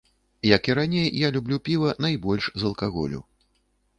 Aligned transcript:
Як 0.55 0.69
і 0.69 0.73
раней, 0.79 1.09
я 1.19 1.29
люблю 1.35 1.59
піва 1.67 1.93
найбольш 2.07 2.49
з 2.61 2.69
алкаголю. 2.69 3.21